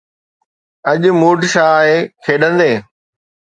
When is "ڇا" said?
1.51-1.65